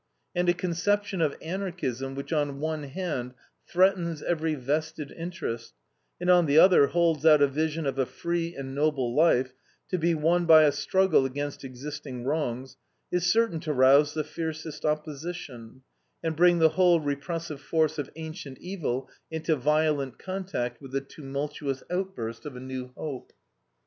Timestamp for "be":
9.99-10.15